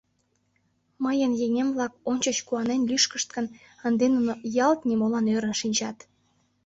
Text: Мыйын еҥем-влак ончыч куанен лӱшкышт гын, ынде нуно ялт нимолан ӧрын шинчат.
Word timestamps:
Мыйын 1.03 1.31
еҥем-влак 1.45 1.93
ончыч 2.09 2.37
куанен 2.47 2.81
лӱшкышт 2.89 3.29
гын, 3.35 3.45
ынде 3.87 4.05
нуно 4.15 4.31
ялт 4.67 4.79
нимолан 4.89 5.25
ӧрын 5.35 5.55
шинчат. 5.61 5.97